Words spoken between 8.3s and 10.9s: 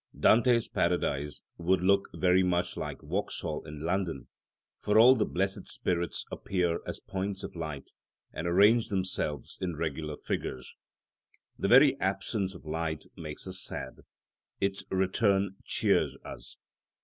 and arrange themselves in regular figures.